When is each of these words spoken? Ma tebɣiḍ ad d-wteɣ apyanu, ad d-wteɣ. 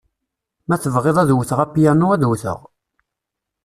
Ma 0.67 0.75
tebɣiḍ 0.83 1.17
ad 1.19 1.27
d-wteɣ 1.29 1.59
apyanu, 1.65 2.07
ad 2.11 2.19
d-wteɣ. 2.21 2.59